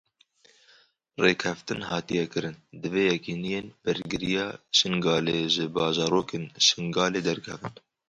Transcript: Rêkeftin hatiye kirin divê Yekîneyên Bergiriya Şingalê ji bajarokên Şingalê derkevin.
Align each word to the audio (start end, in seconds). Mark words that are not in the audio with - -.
Rêkeftin 1.23 1.81
hatiye 1.89 2.23
kirin 2.33 2.57
divê 2.81 3.03
Yekîneyên 3.13 3.67
Bergiriya 3.83 4.47
Şingalê 4.77 5.37
ji 5.53 5.65
bajarokên 5.75 6.43
Şingalê 6.65 7.21
derkevin. 7.27 7.75